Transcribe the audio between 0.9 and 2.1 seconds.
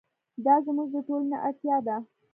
د ټولنې اړتیا ده.